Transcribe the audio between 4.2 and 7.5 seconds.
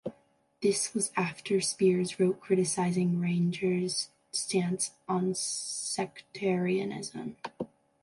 stance on sectarianism.